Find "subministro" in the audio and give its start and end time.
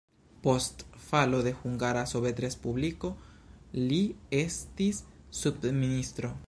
5.43-6.35